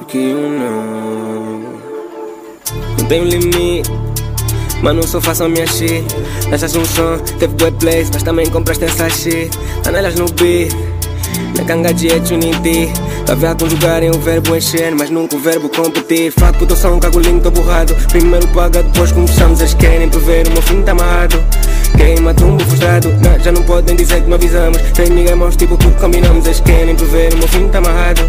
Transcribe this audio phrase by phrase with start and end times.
[0.00, 1.60] Porque eu não.
[2.98, 3.90] Não tenho limite.
[4.82, 6.02] Mas não só faço a minha shit.
[6.50, 9.50] Um som, teve web place, mas também compraste essa shit.
[9.84, 10.74] Panelas no beat,
[11.56, 12.90] na canga de Unity.
[13.26, 16.32] Tava a conjugarem o verbo encher, mas nunca o verbo competir.
[16.32, 17.94] Fato, puto, sou um cagolinho, tô borrado.
[18.08, 19.60] Primeiro paga, depois começamos.
[19.60, 21.36] Eles querem prever, o meu fim tá amarrado.
[21.96, 24.78] Queima tumbo frustrado, não, já não podem dizer que não avisamos.
[24.96, 26.46] Sem ninguém mostra tipo tudo combinamos.
[26.46, 28.22] Eles querem prever, o meu fim tá amarrado.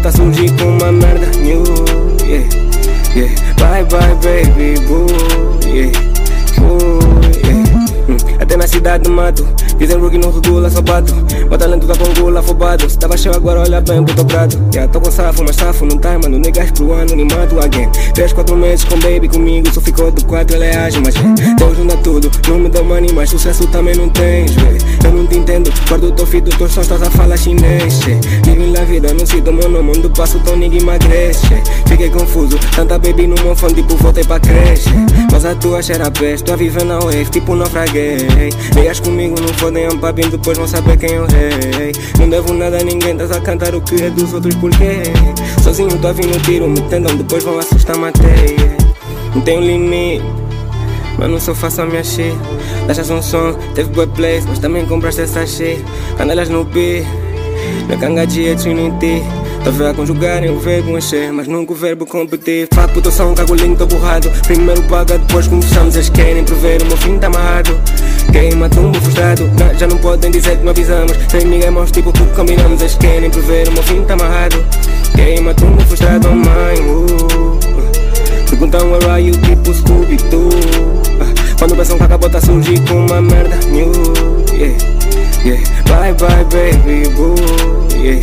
[0.00, 1.62] Tá surgir com uma merda new.
[2.24, 2.48] Yeah,
[3.14, 3.34] yeah.
[3.56, 5.06] Bye bye, baby boo.
[5.64, 5.92] Yeah,
[6.58, 6.95] boo.
[8.76, 9.46] Na cidade mato.
[9.78, 11.14] Dizem rookie não regula, só bato.
[11.50, 12.88] O talento tá com gula afobado.
[12.90, 14.58] Se tava cheio agora, olha bem pro teu prato.
[14.72, 16.38] Yeah, tô com safo, mas safo não tá, mano.
[16.38, 17.88] Negas pro ano, nem mato again.
[18.12, 19.72] Três, quatro meses com baby comigo.
[19.72, 21.54] Só ficou de quatro, ela é ágil, mas é.
[21.54, 22.30] Deus não dá tudo.
[22.48, 24.78] Não me dá money, mas sucesso também não tens, véi.
[25.04, 25.72] Eu não te entendo.
[25.88, 28.00] Guardo teu filho, teus sons, estás a falar chinês.
[28.44, 29.92] Vive la vida, não sinto meu nome.
[29.96, 31.62] Onde passo, tão ninguém emagrece.
[31.86, 32.58] Fiquei confuso.
[32.74, 34.90] Tanta baby no meu fone, tipo, voltei pra creche.
[35.32, 36.44] Mas a tua cheira peste.
[36.44, 38.26] Tô a viver na wave, tipo, naufraguei.
[38.74, 41.92] Ligas comigo, não fodem um papinho, depois vão saber quem eu rei.
[42.18, 45.02] Não devo nada a ninguém, estás a cantar o que é dos outros, porquê?
[45.62, 48.56] Sozinho tô a vir no tiro, me tendam, depois vão assustar, matei.
[49.34, 50.24] Não tenho limite.
[51.18, 52.36] Mas não só faço a minha shit
[52.86, 55.82] Deixas um som, teve boa place Mas também compraste essa shit
[56.16, 57.06] Canelas no beat
[57.88, 59.22] Na canga de Unity
[59.64, 63.10] Tô a ver a conjugarem o verbo encher Mas nunca o verbo competir Fato puto
[63.10, 67.18] sou um cagolinho, tô borrado Primeiro paga, depois começamos Eles querem prever, o meu fim
[67.18, 67.70] tá amarrado
[68.32, 69.50] Queima tumbo frustrado.
[69.78, 71.12] Já não podem dizer que não avisamos.
[71.28, 72.80] Sem ninguém mostra tipo tudo combinamos.
[72.80, 74.64] Eles querem prever, o meu fim tá amarrado.
[75.14, 77.58] Queima tumbo frustrado, oh mãe uh.
[78.48, 80.50] Perguntam are you, tipo Scooby-Doo.
[81.20, 83.90] Ah, Quando pensam que acabou, tá surgir com uma merda new.
[84.52, 84.76] Yeah,
[85.44, 85.62] yeah.
[85.86, 87.34] Bye bye baby boo
[87.94, 88.20] Yeah,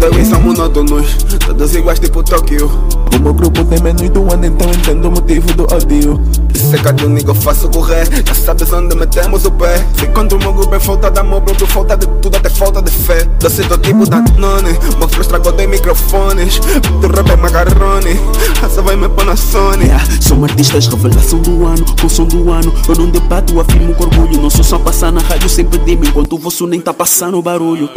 [0.00, 1.14] Também são monótonos,
[1.44, 2.70] todos iguais tipo Tóquio.
[3.16, 6.20] O meu grupo tem menos do ano, então entendo o motivo do ódio.
[6.54, 8.08] Se é do nigga, faço correr.
[8.26, 9.84] Já sabes onde metemos o pé.
[9.98, 12.82] Se quando o meu grupo é falta de amor, bro, falta de tudo, até falta
[12.82, 13.24] de fé.
[13.40, 16.58] Doce do tipo da none, meu estragou dois microfones.
[16.58, 18.20] Tu rap é macarrone,
[18.64, 19.84] essa vai me pôr na Sony.
[19.84, 22.72] Yeah, são artistas, revelação do ano, com som do ano.
[22.88, 24.40] Eu não debato, afirmo com orgulho.
[24.40, 27.88] Não sou só passar na rádio sem pedir-me, enquanto o vosso nem tá passando barulho.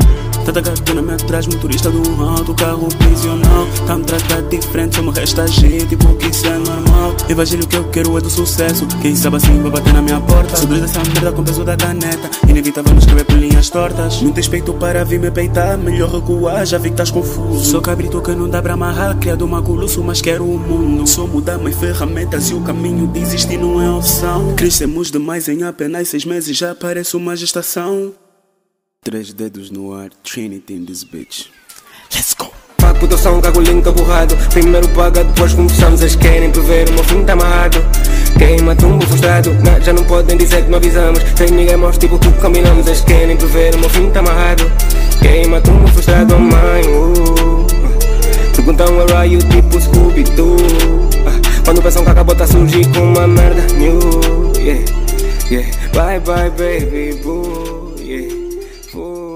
[0.46, 3.68] Tanta gata me atrás, motorista do alto, carro prisional.
[3.86, 7.16] Tá me tratar diferente, só me resta agir, tipo que isso é normal.
[7.30, 8.88] Evangelho que eu quero é do sucesso.
[9.02, 10.56] Quem sabe assim vai bater na minha porta.
[10.56, 12.30] Sobre dessa merda com peso da caneta.
[12.48, 14.22] Inevitável me escrever por linhas tortas.
[14.22, 17.66] Não tens peito para vir me peitar, melhor recuar, já vi que estás confuso.
[17.66, 21.08] Sou cabrito que não dá pra amarrar, criado maculoso, mas quero o mundo.
[21.08, 24.56] Sou mudar mais ferramentas e o caminho de existir não é opção.
[24.56, 28.14] Crescemos demais em apenas seis meses, já parece uma gestação.
[29.02, 31.50] Três dedos no ar, Trinity in this bitch.
[32.14, 32.52] Let's go!
[33.00, 37.04] Puto sou um cagolinho, tô borrado Primeiro paga, depois começamos Eles querem prever, o meu
[37.06, 37.78] fim tá amarrado.
[38.38, 39.54] Queima tumbo frustrado.
[39.64, 41.20] Não, Já não podem dizer que não avisamos.
[41.38, 44.70] Sem ninguém mostra tipo tudo combinamos Eles querem prever, o meu fim tá amarrado.
[45.22, 48.54] Queima tumbo frustrado, oh mãe uh.
[48.54, 50.58] Perguntam where are you, tipo Scooby-Doo?
[51.26, 53.62] Ah, Quando pensam que acabou, tá surgir com uma merda.
[53.76, 53.98] New
[54.58, 54.84] Yeah,
[55.50, 55.70] yeah.
[55.94, 57.96] Bye bye baby boo
[58.90, 59.29] for